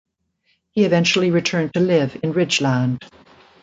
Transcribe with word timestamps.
He 0.71 0.85
eventually 0.85 1.29
returned 1.29 1.75
to 1.75 1.79
live 1.79 2.19
in 2.23 2.33
Ridgeland. 2.33 3.03